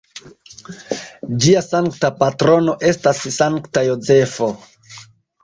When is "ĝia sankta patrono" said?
1.43-2.75